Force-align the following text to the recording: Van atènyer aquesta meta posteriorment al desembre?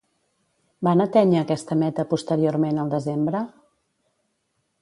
Van 0.87 1.03
atènyer 1.05 1.43
aquesta 1.43 1.77
meta 1.83 2.07
posteriorment 2.13 2.83
al 2.85 2.93
desembre? 2.97 3.47